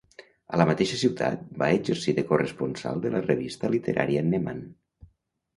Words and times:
A 0.55 0.59
la 0.59 0.65
mateixa 0.69 0.97
ciutat 1.01 1.43
va 1.63 1.67
exercir 1.81 2.15
de 2.19 2.23
corresponsal 2.31 3.05
de 3.05 3.13
la 3.17 3.21
revista 3.29 3.73
literària 3.77 4.25
‘Neman’. 4.31 4.65